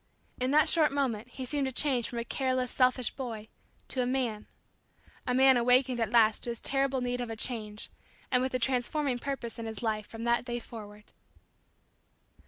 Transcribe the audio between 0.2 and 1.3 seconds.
In that short moment